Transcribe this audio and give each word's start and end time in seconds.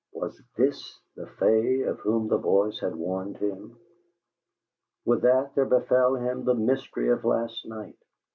Was 0.13 0.41
THIS 0.57 0.99
the 1.15 1.27
fay 1.27 1.81
of 1.83 1.99
whom 1.99 2.27
the 2.27 2.39
voice 2.39 2.79
had 2.79 2.95
warned 2.95 3.37
him? 3.37 3.77
With 5.05 5.21
that, 5.21 5.53
there 5.53 5.65
befell 5.67 6.15
him 6.15 6.43
the 6.43 6.55
mystery 6.55 7.09
of 7.09 7.23
last 7.23 7.67
night. 7.67 7.99